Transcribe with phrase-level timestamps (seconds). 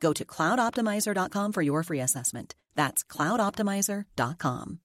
[0.00, 2.54] Go to cloudoptimizer.com for your free assessment.
[2.74, 4.80] That's cloudoptimizer.com.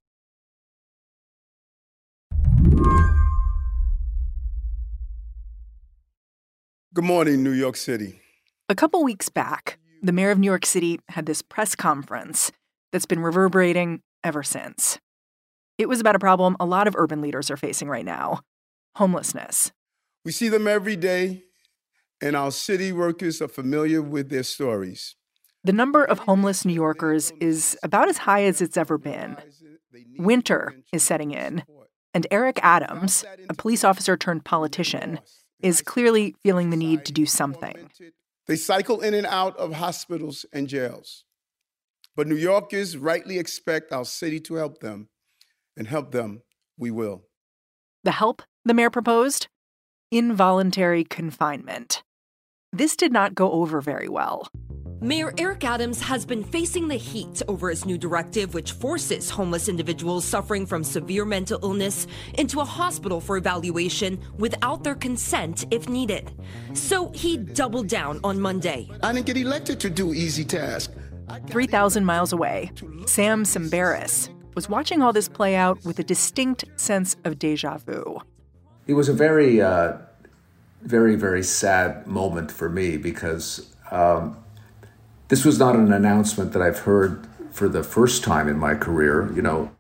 [6.93, 8.19] Good morning, New York City.
[8.67, 12.51] A couple weeks back, the mayor of New York City had this press conference
[12.91, 14.99] that's been reverberating ever since.
[15.77, 18.41] It was about a problem a lot of urban leaders are facing right now
[18.97, 19.71] homelessness.
[20.25, 21.43] We see them every day,
[22.21, 25.15] and our city workers are familiar with their stories.
[25.63, 29.37] The number of homeless New Yorkers is about as high as it's ever been.
[30.17, 31.63] Winter is setting in,
[32.13, 35.19] and Eric Adams, a police officer turned politician,
[35.61, 37.89] is clearly feeling the need to do something.
[38.47, 41.25] They cycle in and out of hospitals and jails.
[42.15, 45.09] But New Yorkers rightly expect our city to help them,
[45.77, 46.41] and help them
[46.77, 47.25] we will.
[48.03, 49.47] The help the mayor proposed?
[50.11, 52.03] Involuntary confinement.
[52.73, 54.47] This did not go over very well.
[55.01, 59.67] Mayor Eric Adams has been facing the heat over his new directive, which forces homeless
[59.67, 65.89] individuals suffering from severe mental illness into a hospital for evaluation without their consent if
[65.89, 66.31] needed.
[66.73, 68.89] So he doubled down on Monday.
[69.03, 70.93] I didn't get elected to do easy tasks.
[71.47, 72.71] 3,000 miles away,
[73.05, 78.21] Sam Tsemberis was watching all this play out with a distinct sense of deja vu.
[78.87, 79.97] It was a very, uh,
[80.83, 84.37] very, very sad moment for me because um,
[85.27, 89.31] this was not an announcement that I've heard for the first time in my career,
[89.33, 89.71] you know.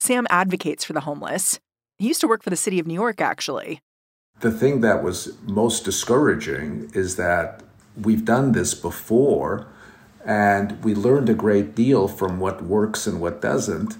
[0.00, 1.60] Sam advocates for the homeless.
[1.98, 3.80] He used to work for the city of New York, actually.
[4.40, 7.62] The thing that was most discouraging is that
[7.96, 9.68] we've done this before
[10.24, 13.96] and we learned a great deal from what works and what doesn't.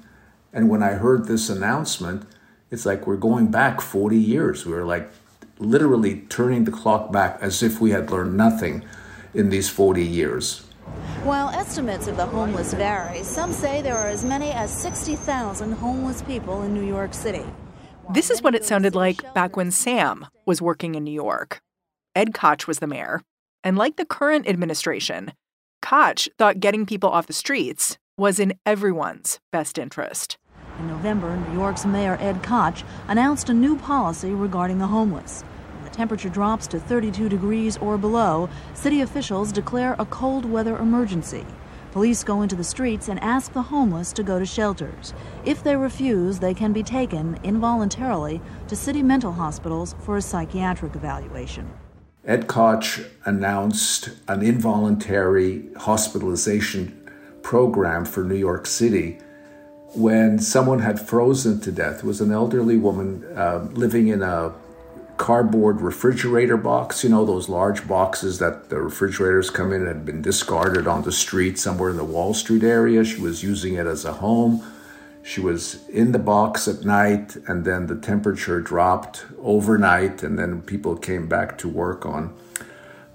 [0.52, 2.26] And when I heard this announcement,
[2.70, 4.66] it's like we're going back 40 years.
[4.66, 5.10] We were like
[5.58, 8.84] literally turning the clock back as if we had learned nothing
[9.32, 10.60] in these 40 years.
[11.22, 16.22] While estimates of the homeless vary, some say there are as many as 60,000 homeless
[16.22, 17.44] people in New York City.
[18.12, 21.62] This is what it sounded like back when Sam was working in New York.
[22.14, 23.22] Ed Koch was the mayor.
[23.62, 25.32] And like the current administration,
[25.80, 30.36] Koch thought getting people off the streets was in everyone's best interest.
[30.78, 35.42] In November, New York's Mayor Ed Koch announced a new policy regarding the homeless.
[35.42, 40.76] When the temperature drops to 32 degrees or below, city officials declare a cold weather
[40.76, 41.46] emergency.
[41.92, 45.14] Police go into the streets and ask the homeless to go to shelters.
[45.44, 50.96] If they refuse, they can be taken involuntarily to city mental hospitals for a psychiatric
[50.96, 51.72] evaluation.
[52.24, 57.00] Ed Koch announced an involuntary hospitalization
[57.42, 59.20] program for New York City
[59.94, 61.98] when someone had frozen to death.
[61.98, 64.52] It was an elderly woman uh, living in a
[65.16, 70.20] cardboard refrigerator box, you know, those large boxes that the refrigerators come in had been
[70.20, 73.04] discarded on the street somewhere in the Wall Street area.
[73.04, 74.64] She was using it as a home.
[75.22, 80.60] She was in the box at night, and then the temperature dropped overnight, and then
[80.60, 82.34] people came back to work on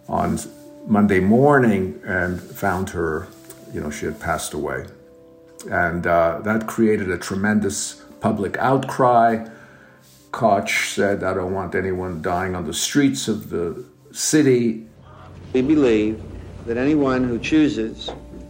[0.07, 0.39] on
[0.87, 3.27] Monday morning and found her,
[3.71, 4.87] you know, she had passed away.
[5.69, 9.47] And uh, that created a tremendous public outcry.
[10.31, 14.85] Koch said, I don't want anyone dying on the streets of the city.
[15.53, 16.21] We believe
[16.65, 18.09] that anyone who chooses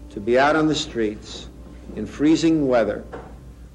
[0.10, 1.48] to be out on the streets
[1.96, 3.04] in freezing weather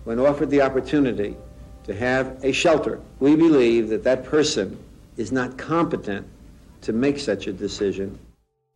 [0.04, 1.36] when offered the opportunity
[1.84, 4.78] to have a shelter, we believe that that person
[5.16, 6.26] is not competent
[6.82, 8.18] to make such a decision.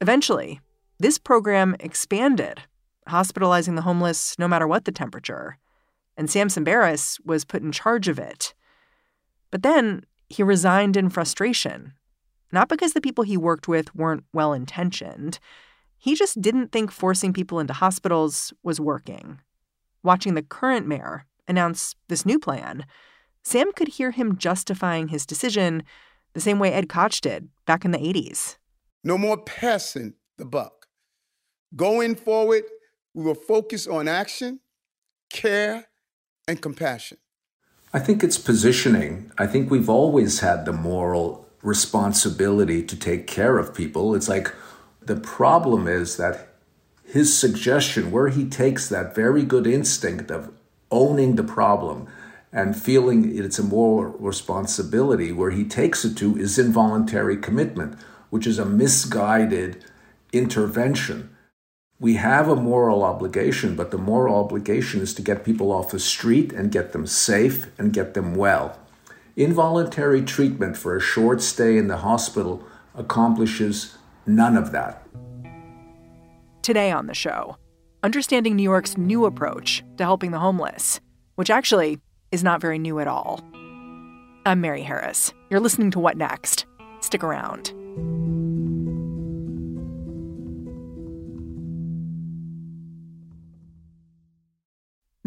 [0.00, 0.60] Eventually,
[0.98, 2.62] this program expanded,
[3.08, 5.58] hospitalizing the homeless no matter what the temperature.
[6.16, 8.54] And Samson Tsemberis was put in charge of it.
[9.50, 11.94] But then he resigned in frustration,
[12.52, 15.38] not because the people he worked with weren't well intentioned.
[15.96, 19.40] He just didn't think forcing people into hospitals was working.
[20.02, 22.84] Watching the current mayor, announce this new plan,
[23.42, 25.82] Sam could hear him justifying his decision
[26.34, 28.56] the same way Ed Koch did back in the 80s.
[29.02, 30.86] No more passing the buck.
[31.74, 32.64] Going forward,
[33.14, 34.60] we will focus on action,
[35.30, 35.88] care,
[36.46, 37.18] and compassion.
[37.92, 39.32] I think it's positioning.
[39.38, 44.14] I think we've always had the moral responsibility to take care of people.
[44.14, 44.54] It's like
[45.00, 46.48] the problem is that
[47.04, 50.52] his suggestion, where he takes that very good instinct of
[50.90, 52.06] owning the problem
[52.52, 57.98] and feeling it's a moral responsibility, where he takes it to is involuntary commitment,
[58.30, 59.84] which is a misguided
[60.32, 61.34] intervention.
[62.00, 65.98] We have a moral obligation, but the moral obligation is to get people off the
[65.98, 68.78] street and get them safe and get them well.
[69.34, 72.64] Involuntary treatment for a short stay in the hospital
[72.94, 75.02] accomplishes none of that.
[76.62, 77.56] Today on the show,
[78.04, 81.00] understanding New York's new approach to helping the homeless,
[81.34, 81.98] which actually
[82.30, 83.40] is not very new at all.
[84.46, 85.32] I'm Mary Harris.
[85.50, 86.64] You're listening to What Next?
[87.00, 87.72] Stick around.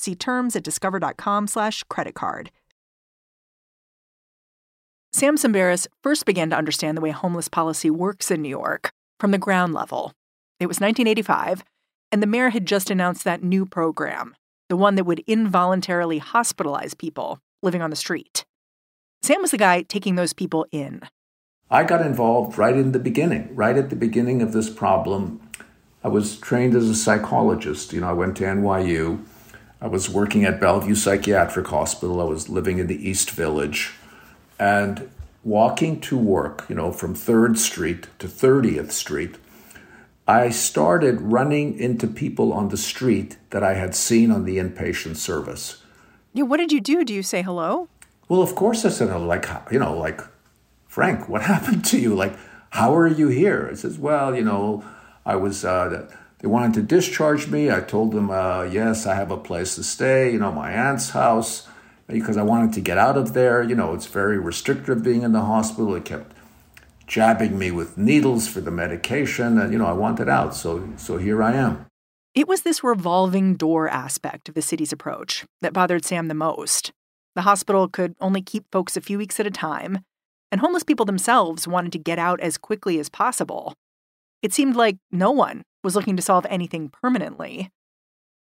[0.00, 2.50] See terms at discover.com slash credit card.
[5.12, 9.30] Sam Tsemberis first began to understand the way homeless policy works in New York from
[9.30, 10.14] the ground level.
[10.58, 11.62] It was 1985,
[12.10, 14.34] and the mayor had just announced that new program,
[14.70, 18.46] the one that would involuntarily hospitalize people living on the street.
[19.22, 21.02] Sam was the guy taking those people in.
[21.70, 25.40] I got involved right in the beginning, right at the beginning of this problem.
[26.02, 27.92] I was trained as a psychologist.
[27.92, 29.22] You know, I went to NYU.
[29.82, 32.20] I was working at Bellevue Psychiatric Hospital.
[32.20, 33.92] I was living in the East Village
[34.58, 35.08] and
[35.42, 39.36] walking to work, you know, from 3rd Street to 30th Street.
[40.28, 45.16] I started running into people on the street that I had seen on the inpatient
[45.16, 45.82] service.
[46.34, 47.02] Yeah, what did you do?
[47.02, 47.88] Do you say hello?
[48.28, 49.26] Well, of course I said, hello.
[49.26, 50.20] like, you know, like,
[50.86, 52.14] Frank, what happened to you?
[52.14, 52.36] Like,
[52.68, 53.68] how are you here?
[53.72, 54.84] I says, well, you know,
[55.24, 57.70] I was, uh, they wanted to discharge me.
[57.70, 61.10] I told them, uh, yes, I have a place to stay, you know, my aunt's
[61.10, 61.68] house,
[62.06, 63.62] because I wanted to get out of there.
[63.62, 65.94] You know, it's very restrictive being in the hospital.
[65.94, 66.34] It kept
[67.06, 70.54] jabbing me with needles for the medication, and, you know, I wanted out.
[70.54, 71.86] So, so here I am.
[72.34, 76.92] It was this revolving door aspect of the city's approach that bothered Sam the most.
[77.34, 79.98] The hospital could only keep folks a few weeks at a time,
[80.50, 83.74] and homeless people themselves wanted to get out as quickly as possible.
[84.42, 87.70] It seemed like no one was looking to solve anything permanently.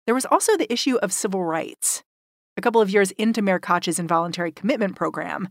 [0.06, 2.04] There was also the issue of civil rights.
[2.56, 5.50] A couple of years into Mayor Koch's involuntary commitment program,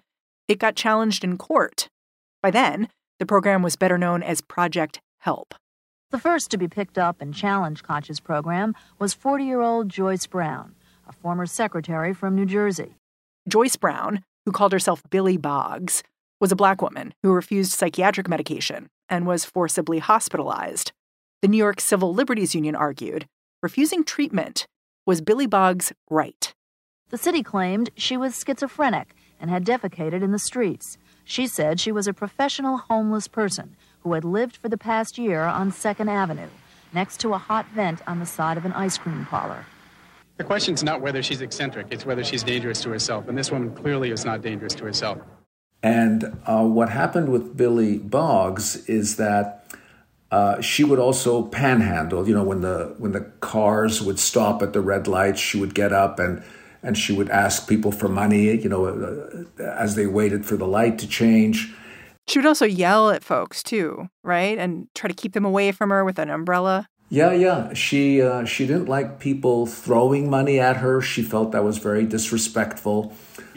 [0.49, 1.89] it got challenged in court.
[2.43, 2.89] By then,
[3.19, 5.55] the program was better known as Project Help.
[6.11, 10.27] The first to be picked up and challenge Koch's program was 40 year old Joyce
[10.27, 10.75] Brown,
[11.07, 12.97] a former secretary from New Jersey.
[13.49, 16.03] Joyce Brown, who called herself Billy Boggs,
[16.41, 20.93] was a black woman who refused psychiatric medication and was forcibly hospitalized.
[21.43, 23.27] The New York Civil Liberties Union argued
[23.63, 24.67] refusing treatment
[25.05, 26.55] was Billy Boggs' right.
[27.11, 30.97] The city claimed she was schizophrenic and had defecated in the streets.
[31.25, 35.43] She said she was a professional homeless person who had lived for the past year
[35.43, 36.49] on 2nd Avenue,
[36.95, 39.67] next to a hot vent on the side of an ice cream parlor.
[40.39, 43.29] The question's not whether she's eccentric, it's whether she's dangerous to herself.
[43.29, 45.19] And this woman clearly is not dangerous to herself.
[45.83, 49.56] And uh, what happened with Billy Boggs is that
[50.31, 52.27] uh, she would also panhandle.
[52.27, 55.75] You know, when the when the cars would stop at the red lights, she would
[55.75, 56.43] get up and
[56.83, 58.57] and she would ask people for money.
[58.57, 61.73] You know, uh, as they waited for the light to change.
[62.29, 65.91] She would also yell at folks too, right, and try to keep them away from
[65.91, 66.89] her with an umbrella.
[67.09, 67.73] Yeah, yeah.
[67.73, 71.01] She uh, she didn't like people throwing money at her.
[71.01, 73.15] She felt that was very disrespectful.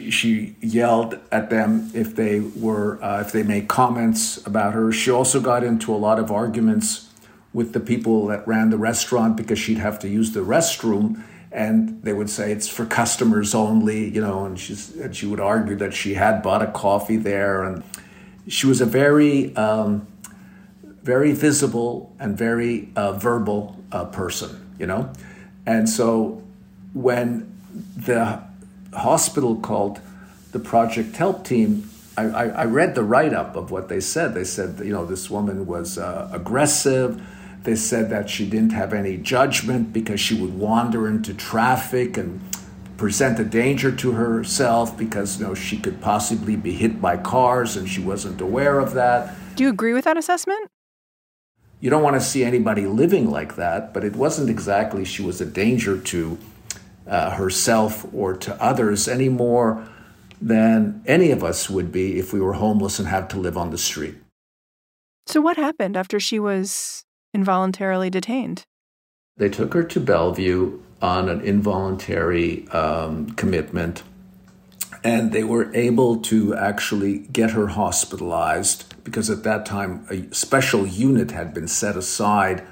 [0.08, 4.92] She yelled at them if they were uh, if they made comments about her.
[4.92, 7.08] She also got into a lot of arguments
[7.52, 12.00] with the people that ran the restaurant because she'd have to use the restroom and
[12.04, 15.74] they would say it's for customers only, you know, and she's and she would argue
[15.76, 17.82] that she had bought a coffee there and
[18.46, 20.06] she was a very um,
[21.02, 25.12] very visible and very uh, verbal uh, person, you know?
[25.66, 26.42] And so
[26.92, 27.52] when
[27.96, 28.42] the
[28.92, 30.00] hospital called
[30.52, 34.34] the Project Help Team, I, I, I read the write up of what they said.
[34.34, 37.22] They said, you know, this woman was uh, aggressive.
[37.62, 42.40] They said that she didn't have any judgment because she would wander into traffic and
[42.96, 47.74] present a danger to herself because you know she could possibly be hit by cars
[47.74, 49.34] and she wasn't aware of that.
[49.56, 50.70] Do you agree with that assessment?
[51.80, 55.40] You don't want to see anybody living like that, but it wasn't exactly she was
[55.40, 56.38] a danger to
[57.06, 59.88] uh, herself or to others any more
[60.40, 63.70] than any of us would be if we were homeless and had to live on
[63.70, 64.16] the street.
[65.26, 68.64] So, what happened after she was involuntarily detained?
[69.36, 74.02] They took her to Bellevue on an involuntary um, commitment,
[75.02, 80.86] and they were able to actually get her hospitalized because at that time a special
[80.86, 82.66] unit had been set aside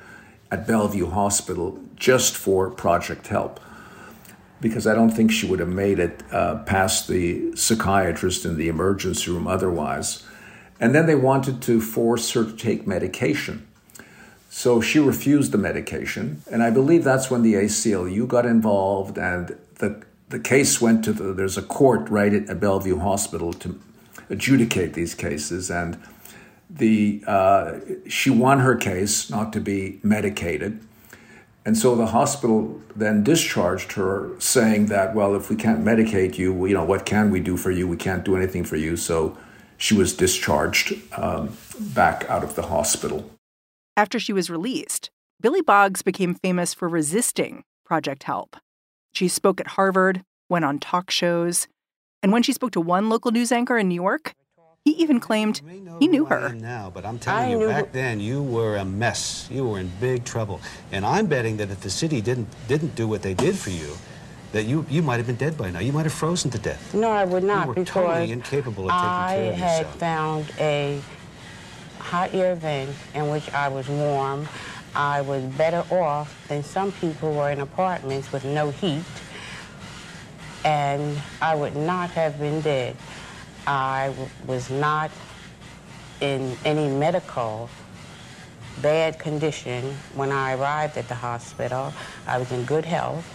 [0.51, 3.61] at Bellevue Hospital just for Project Help.
[4.61, 8.69] Because I don't think she would have made it uh, past the psychiatrist in the
[8.69, 10.25] emergency room otherwise.
[10.81, 13.67] And then they wanted to force her to take medication.
[14.51, 16.43] So she refused the medication.
[16.51, 21.13] And I believe that's when the ACLU got involved and the, the case went to
[21.13, 23.79] the, there's a court right at Bellevue Hospital to
[24.31, 25.71] adjudicate these cases.
[25.71, 26.03] And
[26.71, 30.81] the uh, she won her case not to be medicated.
[31.65, 36.65] And so the hospital then discharged her, saying that, well, if we can't medicate you,
[36.65, 37.87] you know, what can we do for you?
[37.87, 38.97] We can't do anything for you.
[38.97, 39.37] So
[39.77, 43.31] she was discharged um, back out of the hospital.
[43.99, 45.11] After she was released,
[45.41, 48.57] Billy Boggs became famous for resisting Project Help.
[49.13, 51.69] She spoke at Harvard, went on talk shows,
[52.23, 54.35] and when she spoke to one local news anchor in New York,
[54.89, 55.61] he even claimed
[56.01, 56.55] he knew her.
[56.55, 59.49] Now, but I'm telling I you, back then you were a mess.
[59.51, 60.61] You were in big trouble,
[60.93, 63.91] and I'm betting that if the city didn't didn't do what they did for you,
[64.53, 65.81] that you you might have been dead by now.
[65.81, 66.95] You might have frozen to death.
[66.95, 69.63] No, I would not you were because totally incapable of taking I care of yourself.
[69.63, 71.01] I had found a
[71.99, 74.49] hot air vent in which I was warm.
[74.95, 79.05] I was better off than some people who are in apartments with no heat,
[80.65, 82.97] and I would not have been dead.
[83.69, 84.15] I
[84.47, 85.11] was not
[86.23, 87.69] in any medical
[88.81, 91.93] bad condition when I arrived at the hospital.
[92.27, 93.27] I was in good health.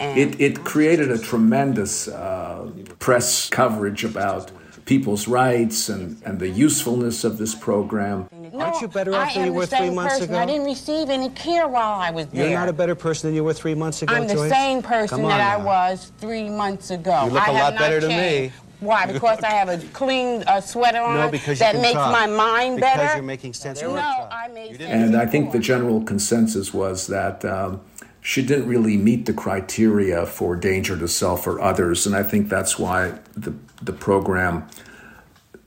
[0.00, 4.50] it, it created a tremendous uh, press coverage about
[4.86, 8.28] people's rights and, and the usefulness of this program.
[8.32, 10.30] No, Aren't you better off than you were three months person.
[10.30, 10.38] ago?
[10.38, 12.48] I didn't receive any care while I was there.
[12.48, 14.50] You're not a better person than you were three months ago, I'm the Joyce?
[14.50, 15.58] same person that now.
[15.58, 17.26] I was three months ago.
[17.26, 18.52] You look I a lot better changed.
[18.54, 18.64] to me.
[18.84, 19.06] Why?
[19.10, 22.12] Because I have a clean uh, sweater on no, because that makes talk.
[22.12, 23.02] my mind because better.
[23.02, 23.82] Because you're making sense.
[23.82, 24.82] No, I made sense.
[24.82, 27.80] And I think the general consensus was that um,
[28.20, 32.48] she didn't really meet the criteria for danger to self or others, and I think
[32.48, 34.66] that's why the the program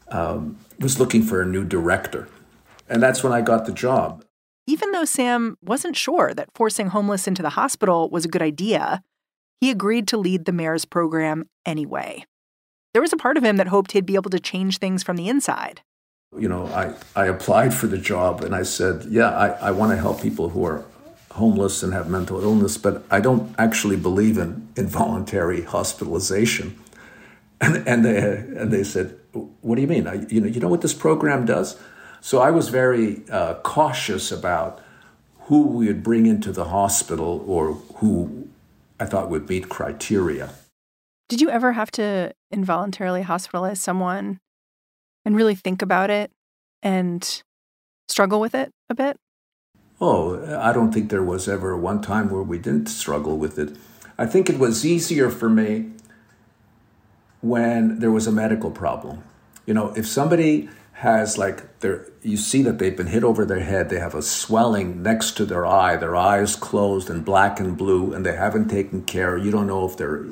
[0.10, 2.28] um, was looking for a new director,
[2.90, 4.24] and that's when I got the job.
[4.66, 9.02] Even though Sam wasn't sure that forcing homeless into the hospital was a good idea,
[9.62, 12.26] he agreed to lead the mayor's program anyway.
[12.94, 15.18] There was a part of him that hoped he'd be able to change things from
[15.18, 15.82] the inside.
[16.38, 19.92] You know, I, I applied for the job and I said, yeah, I, I want
[19.92, 20.84] to help people who are
[21.32, 26.78] homeless and have mental illness, but I don't actually believe in involuntary hospitalization.
[27.60, 29.18] And, and, they, and they said,
[29.62, 30.06] what do you mean?
[30.06, 31.76] I, you, know, you know what this program does?
[32.22, 34.80] So I was very uh, cautious about
[35.46, 38.48] who we would bring into the hospital or who
[39.00, 40.52] I thought would meet criteria.
[41.30, 44.40] Did you ever have to involuntarily hospitalize someone
[45.26, 46.32] and really think about it
[46.82, 47.44] and
[48.08, 49.18] struggle with it a bit?
[50.00, 53.76] Oh, I don't think there was ever one time where we didn't struggle with it.
[54.18, 55.92] I think it was easier for me
[57.42, 59.24] when there was a medical problem.
[59.66, 63.60] You know, if somebody has like they you see that they've been hit over their
[63.60, 67.78] head, they have a swelling next to their eye, their eyes closed and black and
[67.78, 69.38] blue, and they haven't taken care.
[69.38, 70.26] You don't know if they're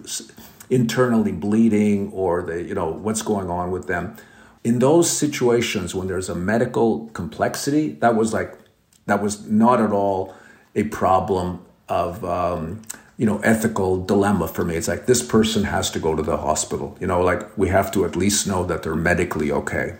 [0.69, 4.15] internally bleeding or they, you know, what's going on with them.
[4.63, 8.57] In those situations when there's a medical complexity, that was like
[9.05, 10.33] that was not at all
[10.75, 12.81] a problem of um,
[13.17, 14.75] you know ethical dilemma for me.
[14.75, 16.97] It's like this person has to go to the hospital.
[16.99, 19.97] You know, like we have to at least know that they're medically okay.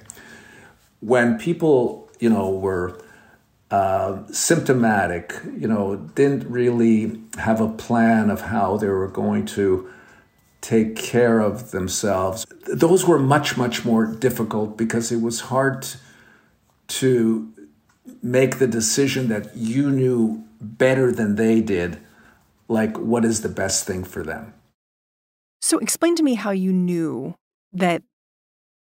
[1.00, 3.00] When people you know were
[3.72, 9.90] uh, symptomatic, you know, didn't really have a plan of how they were going to
[10.66, 12.44] take care of themselves.
[12.66, 15.86] Those were much, much more difficult because it was hard
[16.88, 17.54] to
[18.24, 22.00] make the decision that you knew better than they did,
[22.68, 24.56] like what is the best thing for them.
[25.62, 27.36] So explain to me how you knew
[27.72, 28.02] that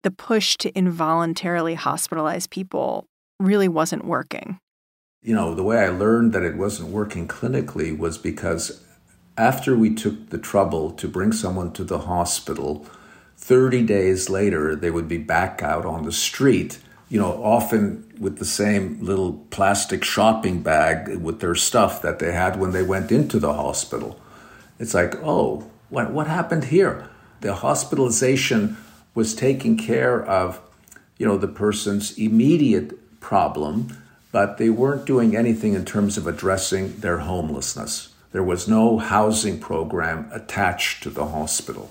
[0.01, 3.05] the push to involuntarily hospitalize people
[3.39, 4.57] really wasn't working.
[5.21, 8.83] You know, the way I learned that it wasn't working clinically was because
[9.37, 12.85] after we took the trouble to bring someone to the hospital,
[13.37, 18.37] 30 days later, they would be back out on the street, you know, often with
[18.37, 23.11] the same little plastic shopping bag with their stuff that they had when they went
[23.11, 24.19] into the hospital.
[24.79, 27.09] It's like, oh, what, what happened here?
[27.41, 28.77] The hospitalization
[29.13, 30.61] was taking care of,
[31.17, 33.97] you know, the person's immediate problem,
[34.31, 38.14] but they weren't doing anything in terms of addressing their homelessness.
[38.35, 41.89] There was no housing program attached to the hospital.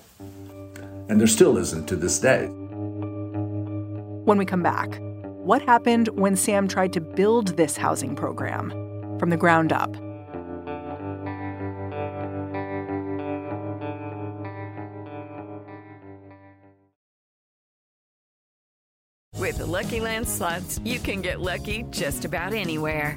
[1.09, 2.49] And there still isn't to this day.
[4.27, 8.69] When we come back, what happened when Sam tried to build this housing program
[9.19, 9.97] from the ground up?
[19.39, 23.17] With the Lucky Land slots, you can get lucky just about anywhere.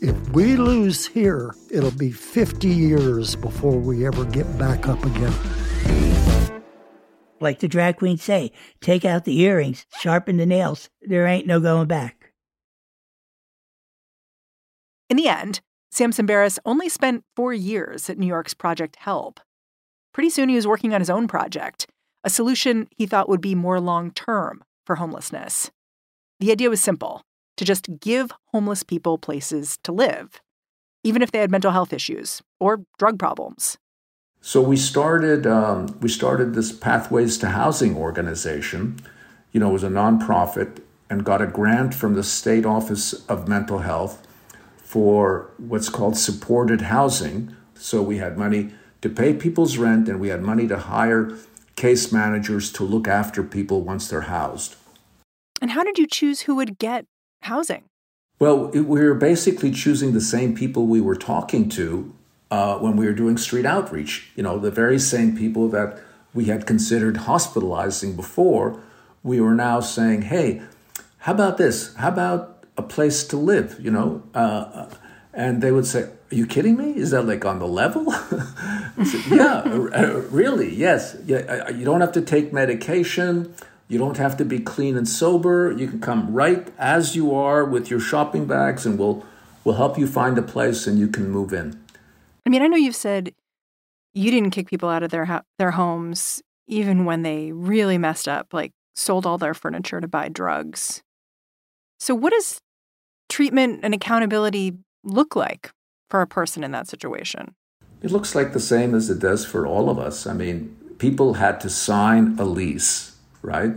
[0.00, 5.34] If we lose here, it'll be 50 years before we ever get back up again.
[7.40, 10.88] Like the drag queens say, take out the earrings, sharpen the nails.
[11.02, 12.32] There ain't no going back.
[15.10, 19.40] In the end, Sam Tsemberis only spent four years at New York's Project Help.
[20.14, 21.86] Pretty soon he was working on his own project,
[22.22, 25.72] a solution he thought would be more long term for homelessness.
[26.38, 27.22] The idea was simple
[27.58, 30.40] to just give homeless people places to live,
[31.04, 33.76] even if they had mental health issues or drug problems.
[34.40, 39.00] So we started um, we started this Pathways to Housing organization.
[39.52, 43.48] You know, it was a nonprofit and got a grant from the State Office of
[43.48, 44.26] Mental Health
[44.76, 47.54] for what's called supported housing.
[47.74, 51.36] So we had money to pay people's rent and we had money to hire
[51.76, 54.76] case managers to look after people once they're housed.
[55.60, 57.06] And how did you choose who would get
[57.42, 57.84] housing?
[58.38, 62.14] Well, we were basically choosing the same people we were talking to
[62.50, 64.30] uh, when we were doing street outreach.
[64.36, 65.98] You know, the very same people that
[66.34, 68.80] we had considered hospitalizing before,
[69.22, 70.62] we were now saying, hey,
[71.18, 71.94] how about this?
[71.96, 73.76] How about a place to live?
[73.80, 74.88] You know, uh,
[75.34, 76.96] and they would say, are you kidding me?
[76.96, 78.12] Is that like on the level?
[79.04, 79.62] said, yeah,
[80.30, 81.16] really, yes.
[81.24, 83.54] Yeah, you don't have to take medication.
[83.88, 85.72] You don't have to be clean and sober.
[85.72, 89.24] You can come right as you are with your shopping bags, and we'll
[89.64, 91.82] we'll help you find a place, and you can move in.
[92.44, 93.32] I mean, I know you've said
[94.14, 98.28] you didn't kick people out of their ho- their homes even when they really messed
[98.28, 101.02] up, like sold all their furniture to buy drugs.
[101.98, 102.60] So, what does
[103.28, 105.70] treatment and accountability look like
[106.10, 107.54] for a person in that situation?
[108.02, 110.26] It looks like the same as it does for all of us.
[110.26, 113.72] I mean, people had to sign a lease, right?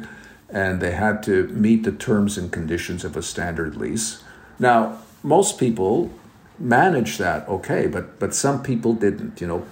[0.50, 4.24] And they had to meet the terms and conditions of a standard lease.
[4.60, 6.12] Now, most people
[6.60, 9.42] manage that okay, but but some people didn't.
[9.42, 9.66] You know,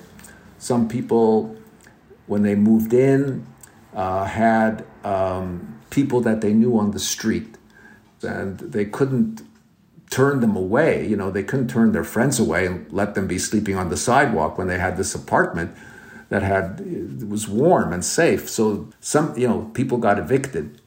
[0.57, 1.55] some people
[2.27, 3.45] when they moved in
[3.93, 7.57] uh, had um, people that they knew on the street,
[8.21, 9.41] and they couldn't
[10.09, 11.07] turn them away.
[11.07, 13.97] You know, they couldn't turn their friends away and let them be sleeping on the
[13.97, 15.75] sidewalk when they had this apartment
[16.29, 18.49] that had was warm and safe.
[18.49, 20.81] So some you know people got evicted,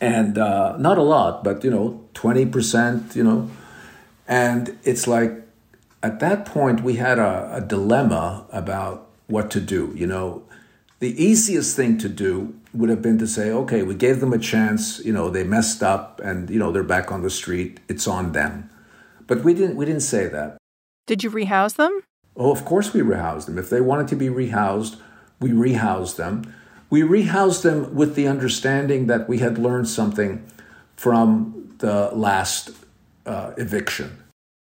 [0.00, 3.16] and uh, not a lot, but you know twenty percent.
[3.16, 3.50] You know,
[4.26, 5.32] and it's like
[6.02, 9.92] at that point we had a, a dilemma about what to do.
[9.94, 10.42] You know,
[10.98, 14.38] the easiest thing to do would have been to say, okay, we gave them a
[14.38, 15.00] chance.
[15.04, 17.80] You know, they messed up, and you know they're back on the street.
[17.88, 18.70] It's on them.
[19.26, 19.76] But we didn't.
[19.76, 20.58] We didn't say that.
[21.06, 22.02] Did you rehouse them?
[22.38, 23.58] Oh, of course we rehoused them.
[23.58, 24.96] If they wanted to be rehoused,
[25.40, 26.54] we rehoused them.
[26.88, 30.48] We rehoused them with the understanding that we had learned something
[30.96, 32.70] from the last
[33.26, 34.22] uh, eviction.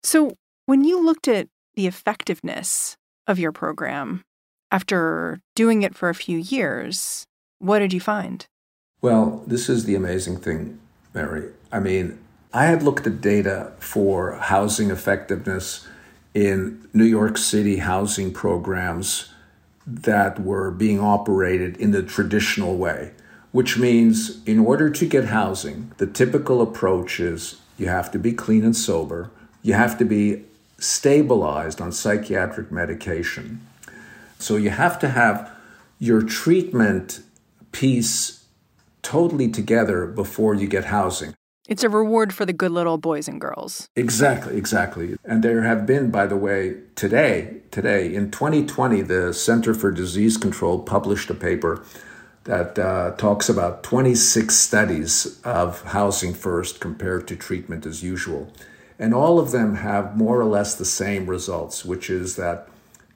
[0.03, 0.33] So,
[0.66, 2.96] when you looked at the effectiveness
[3.27, 4.23] of your program
[4.70, 7.27] after doing it for a few years,
[7.59, 8.46] what did you find?
[9.03, 10.81] Well, this is the amazing thing,
[11.14, 11.51] Mary.
[11.70, 12.18] I mean,
[12.53, 15.87] I had looked at data for housing effectiveness
[16.34, 19.32] in New York City housing programs
[19.86, 23.12] that were being operated in the traditional way,
[23.52, 28.32] which means in order to get housing, the typical approach is you have to be
[28.32, 29.30] clean and sober,
[29.62, 30.44] you have to be
[30.78, 33.66] stabilized on psychiatric medication.
[34.38, 35.50] So you have to have
[35.98, 37.20] your treatment
[37.72, 38.44] piece
[39.02, 41.34] totally together before you get housing.
[41.70, 43.88] It's a reward for the good little boys and girls.
[43.94, 45.16] Exactly, exactly.
[45.24, 50.37] And there have been, by the way, today, today in 2020, the Center for Disease
[50.37, 51.85] Control published a paper
[52.42, 58.52] that uh, talks about 26 studies of housing first compared to treatment as usual.
[58.98, 62.68] And all of them have more or less the same results, which is that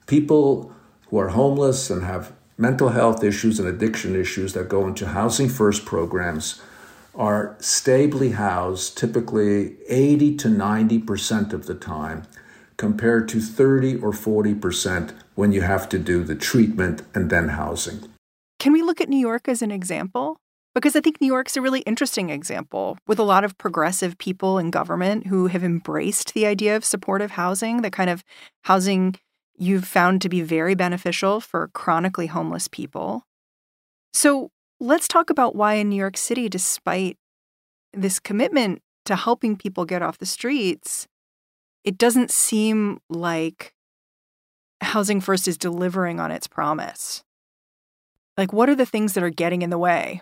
[0.07, 0.73] people
[1.09, 5.49] who are homeless and have mental health issues and addiction issues that go into housing
[5.49, 6.61] first programs
[7.15, 12.23] are stably housed typically 80 to 90% of the time,
[12.77, 18.09] compared to 30 or 40% when you have to do the treatment and then housing.
[18.59, 20.37] Can we look at New York as an example?
[20.73, 24.57] Because I think New York's a really interesting example with a lot of progressive people
[24.57, 28.23] in government who have embraced the idea of supportive housing, the kind of
[28.63, 29.15] housing
[29.57, 33.23] you've found to be very beneficial for chronically homeless people.
[34.13, 34.51] So,
[34.85, 37.17] Let's talk about why in New York City, despite
[37.91, 41.07] this commitment to helping people get off the streets,
[41.83, 43.73] it doesn't seem like
[44.81, 47.23] Housing First is delivering on its promise.
[48.37, 50.21] Like, what are the things that are getting in the way?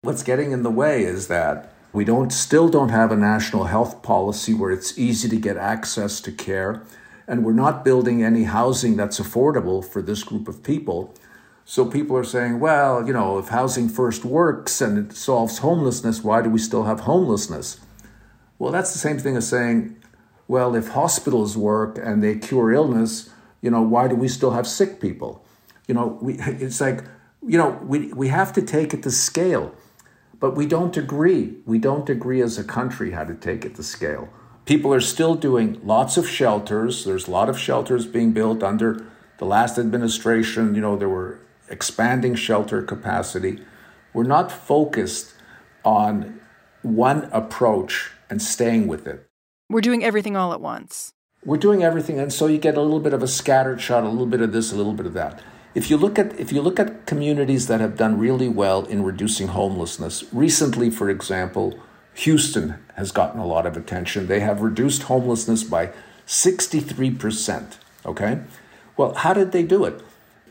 [0.00, 4.02] What's getting in the way is that we don't still don't have a national health
[4.02, 6.82] policy where it's easy to get access to care,
[7.26, 11.14] and we're not building any housing that's affordable for this group of people.
[11.70, 16.24] So people are saying, well, you know, if housing first works and it solves homelessness,
[16.24, 17.78] why do we still have homelessness?
[18.58, 20.02] Well, that's the same thing as saying,
[20.48, 23.28] well, if hospitals work and they cure illness,
[23.60, 25.44] you know, why do we still have sick people?
[25.86, 27.04] You know, we, it's like,
[27.46, 29.74] you know, we, we have to take it to scale,
[30.40, 31.58] but we don't agree.
[31.66, 34.30] We don't agree as a country how to take it to scale.
[34.64, 37.04] People are still doing lots of shelters.
[37.04, 40.74] There's a lot of shelters being built under the last administration.
[40.74, 43.60] You know, there were expanding shelter capacity.
[44.12, 45.34] We're not focused
[45.84, 46.40] on
[46.82, 49.28] one approach and staying with it.
[49.68, 51.12] We're doing everything all at once.
[51.44, 54.08] We're doing everything, and so you get a little bit of a scattered shot, a
[54.08, 55.42] little bit of this, a little bit of that.
[55.74, 59.04] If you look at if you look at communities that have done really well in
[59.04, 61.78] reducing homelessness, recently, for example,
[62.14, 64.26] Houston has gotten a lot of attention.
[64.26, 65.92] They have reduced homelessness by
[66.26, 67.76] 63%.
[68.04, 68.40] Okay?
[68.96, 70.02] Well, how did they do it?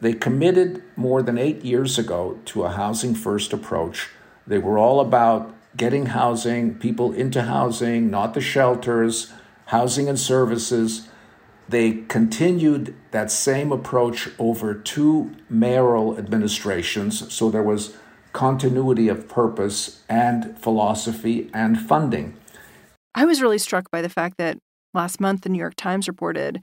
[0.01, 4.09] They committed more than eight years ago to a housing first approach.
[4.45, 9.33] They were all about getting housing, people into housing, not the shelters,
[9.65, 11.07] housing and services.
[11.69, 17.97] They continued that same approach over two mayoral administrations, so there was
[18.33, 22.37] continuity of purpose and philosophy and funding.
[23.15, 24.59] I was really struck by the fact that
[24.93, 26.61] last month the New York Times reported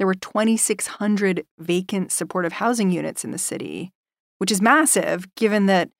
[0.00, 3.92] there were 2,600 vacant supportive housing units in the city,
[4.38, 5.90] which is massive given that,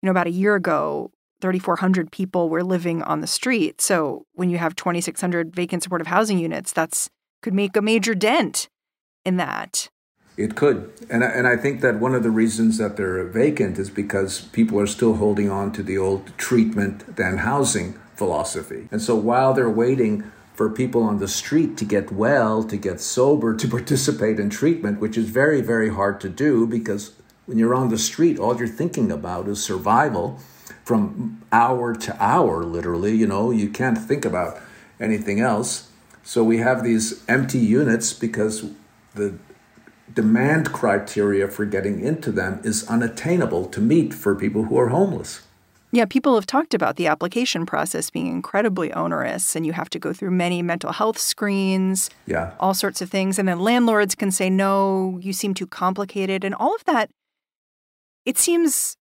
[0.00, 3.80] you know, about a year ago, 3,400 people were living on the street.
[3.80, 7.10] So when you have 2,600 vacant supportive housing units, that's
[7.42, 8.68] could make a major dent
[9.24, 9.88] in that.
[10.36, 10.92] It could.
[11.10, 14.42] And I, and I think that one of the reasons that they're vacant is because
[14.52, 18.86] people are still holding on to the old treatment then housing philosophy.
[18.92, 23.00] And so while they're waiting for people on the street to get well, to get
[23.00, 27.12] sober, to participate in treatment, which is very, very hard to do because
[27.46, 30.40] when you're on the street, all you're thinking about is survival
[30.84, 33.14] from hour to hour, literally.
[33.14, 34.60] You know, you can't think about
[34.98, 35.90] anything else.
[36.24, 38.68] So we have these empty units because
[39.14, 39.38] the
[40.12, 45.42] demand criteria for getting into them is unattainable to meet for people who are homeless.
[45.90, 49.98] Yeah, people have talked about the application process being incredibly onerous, and you have to
[49.98, 53.38] go through many mental health screens, yeah, all sorts of things.
[53.38, 56.44] And then landlords can say, no, you seem too complicated.
[56.44, 57.10] And all of that,
[58.26, 58.96] it seems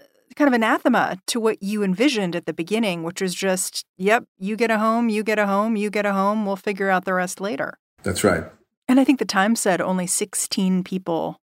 [0.00, 0.04] uh,
[0.34, 4.56] kind of anathema to what you envisioned at the beginning, which was just, yep, you
[4.56, 7.14] get a home, you get a home, you get a home, we'll figure out the
[7.14, 7.78] rest later.
[8.02, 8.44] That's right.
[8.88, 11.40] And I think the Times said only 16 people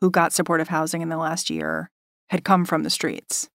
[0.00, 1.90] who got supportive housing in the last year
[2.30, 3.50] had come from the streets.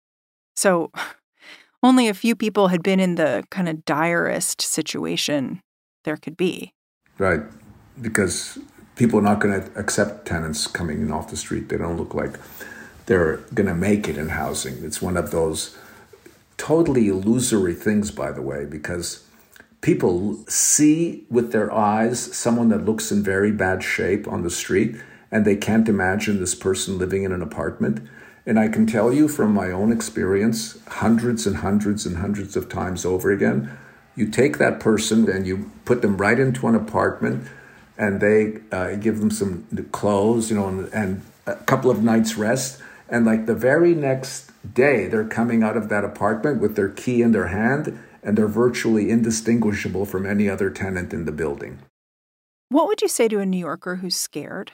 [0.57, 0.91] So
[1.83, 5.61] only a few people had been in the kind of direst situation
[6.03, 6.73] there could be.
[7.17, 7.41] Right.
[8.01, 8.57] Because
[8.95, 11.69] people are not going to accept tenants coming in off the street.
[11.69, 12.37] They don't look like
[13.05, 14.83] they're going to make it in housing.
[14.83, 15.77] It's one of those
[16.57, 19.23] totally illusory things, by the way, because
[19.81, 24.95] people see with their eyes someone that looks in very bad shape on the street
[25.31, 28.07] and they can't imagine this person living in an apartment.
[28.47, 32.69] And I can tell you from my own experience, hundreds and hundreds and hundreds of
[32.69, 33.77] times over again,
[34.15, 37.47] you take that person and you put them right into an apartment
[37.97, 42.35] and they uh, give them some clothes, you know, and, and a couple of nights
[42.37, 46.89] rest and like the very next day, they're coming out of that apartment with their
[46.89, 51.79] key in their hand and they're virtually indistinguishable from any other tenant in the building.
[52.69, 54.73] What would you say to a New Yorker who's scared?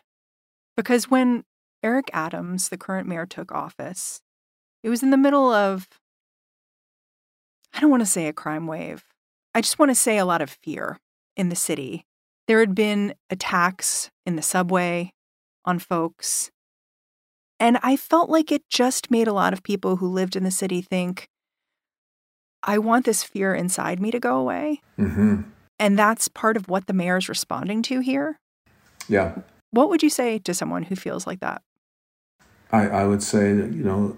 [0.75, 1.43] Because when
[1.83, 4.21] Eric Adams, the current mayor, took office,
[4.83, 5.87] it was in the middle of,
[7.73, 9.03] I don't want to say a crime wave.
[9.53, 10.99] I just want to say a lot of fear
[11.35, 12.05] in the city.
[12.47, 15.13] There had been attacks in the subway
[15.65, 16.51] on folks.
[17.59, 20.51] And I felt like it just made a lot of people who lived in the
[20.51, 21.29] city think,
[22.61, 24.81] I want this fear inside me to go away.
[24.97, 25.41] Mm-hmm.
[25.79, 28.37] And that's part of what the mayor is responding to here.
[29.07, 29.35] Yeah.
[29.71, 31.61] What would you say to someone who feels like that?
[32.73, 34.17] I, I would say, you know,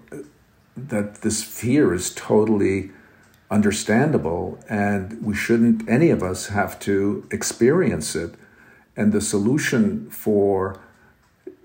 [0.77, 2.91] that this fear is totally
[3.51, 8.33] understandable and we shouldn't, any of us, have to experience it.
[8.95, 10.79] And the solution for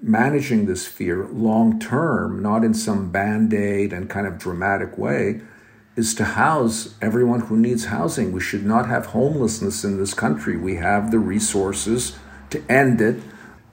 [0.03, 5.43] managing this fear long term, not in some band aid and kind of dramatic way,
[5.95, 8.33] is to house everyone who needs housing.
[8.33, 10.57] We should not have homelessness in this country.
[10.57, 12.19] We have the resources
[12.51, 13.21] to end it.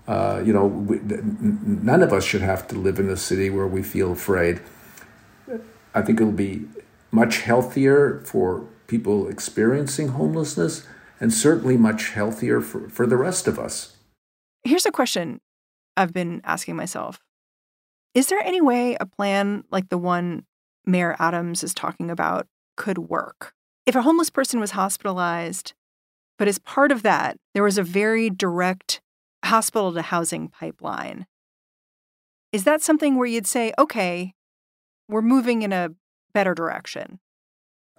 [0.08, 3.68] Uh, you know, we, none of us should have to live in a city where
[3.68, 4.62] we feel afraid.
[5.94, 6.66] I think it'll be
[7.12, 10.86] much healthier for people experiencing homelessness
[11.20, 13.98] and certainly much healthier for, for the rest of us.
[14.64, 15.42] Here's a question
[15.96, 17.20] I've been asking myself
[18.14, 20.46] Is there any way a plan like the one
[20.86, 23.54] Mayor Adams is talking about could work?
[23.86, 25.74] If a homeless person was hospitalized,
[26.38, 29.02] but as part of that, there was a very direct
[29.46, 31.26] hospital to housing pipeline.
[32.52, 34.34] Is that something where you'd say, okay,
[35.10, 35.92] we're moving in a
[36.34, 37.20] better direction?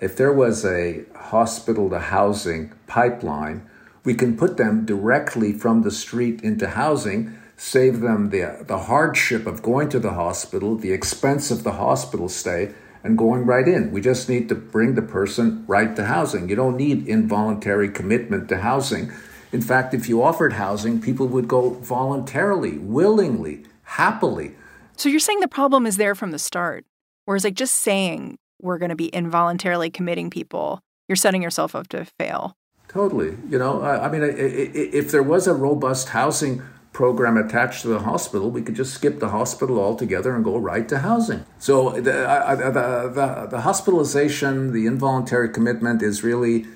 [0.01, 3.69] If there was a hospital to housing pipeline,
[4.05, 9.45] we can put them directly from the street into housing save them the, the hardship
[9.45, 12.73] of going to the hospital, the expense of the hospital stay,
[13.03, 13.91] and going right in.
[13.91, 16.49] We just need to bring the person right to housing.
[16.49, 19.13] You don't need involuntary commitment to housing.
[19.53, 24.55] In fact, if you offered housing, people would go voluntarily, willingly, happily.
[24.97, 26.85] So you're saying the problem is there from the start,
[27.25, 31.89] whereas like just saying we're going to be involuntarily committing people, you're setting yourself up
[31.89, 32.57] to fail.
[32.89, 33.37] Totally.
[33.49, 38.01] You know, I, I mean, if there was a robust housing program attached to the
[38.01, 41.45] hospital, we could just skip the hospital altogether and go right to housing.
[41.59, 46.67] So the, the, the, the, hospitalization, the involuntary commitment is really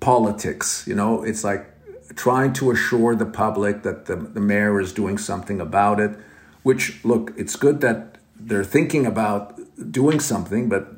[0.00, 0.84] politics.
[0.86, 1.71] You know, it's like
[2.16, 6.18] trying to assure the public that the, the mayor is doing something about it,
[6.62, 9.58] which, look, it's good that they're thinking about
[9.90, 10.88] doing something, but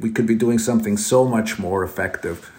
[0.00, 2.50] we could be doing something so much more effective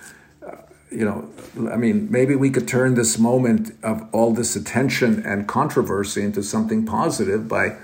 [0.46, 0.58] uh,
[0.92, 1.30] you know,
[1.72, 6.44] I mean, maybe we could turn this moment of all this attention and controversy into
[6.44, 7.78] something positive by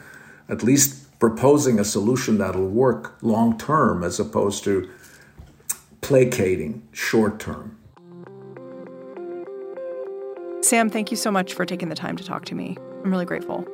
[0.47, 4.89] at least proposing a solution that'll work long term as opposed to
[6.01, 7.77] placating short term.
[10.71, 12.77] Sam, thank you so much for taking the time to talk to me.
[13.03, 13.67] I'm really grateful.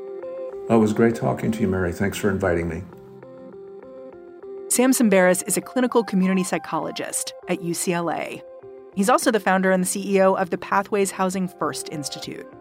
[0.67, 1.93] Oh, it was great talking to you, Mary.
[1.93, 2.81] Thanks for inviting me.
[4.69, 8.41] Sam Tsemberis is a clinical community psychologist at UCLA.
[8.95, 12.51] He's also the founder and the CEO of the Pathways Housing First Institute.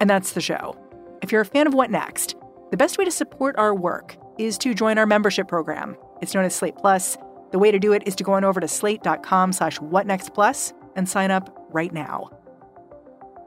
[0.00, 0.78] And that's the show.
[1.20, 2.36] If you're a fan of What Next,
[2.70, 5.96] the best way to support our work is to join our membership program.
[6.22, 7.18] It's known as Slate Plus.
[7.50, 11.08] The way to do it is to go on over to slate.com slash whatnextplus and
[11.08, 12.30] sign up right now.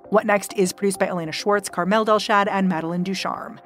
[0.09, 3.61] What Next is produced by Elena Schwartz, Carmel Delshad, and Madeline Ducharme.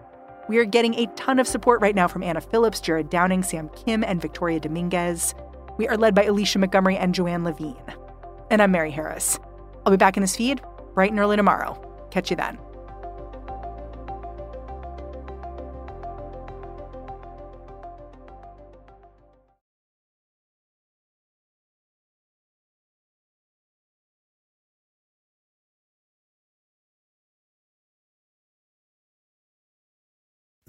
[0.50, 3.70] We are getting a ton of support right now from Anna Phillips, Jared Downing, Sam
[3.70, 5.34] Kim, and Victoria Dominguez.
[5.78, 7.82] We are led by Alicia Montgomery and Joanne Levine.
[8.52, 9.40] And I'm Mary Harris.
[9.86, 10.62] I'll be back in this feed
[10.94, 11.80] bright and early tomorrow.
[12.12, 12.60] Catch you then.